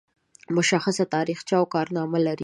مشخصه 0.55 1.03
تاریخچه 1.13 1.55
او 1.59 1.65
کارنامه 1.73 2.19
لري. 2.25 2.39